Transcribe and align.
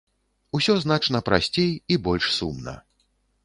Усё 0.59 0.75
значна 0.85 1.21
прасцей 1.29 1.71
і 1.95 2.01
больш 2.09 2.25
сумна. 2.41 2.79